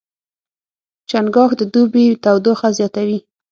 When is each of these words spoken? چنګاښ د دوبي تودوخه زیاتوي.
چنګاښ 1.09 1.51
د 1.59 1.61
دوبي 1.73 2.05
تودوخه 2.23 2.69
زیاتوي. 2.77 3.19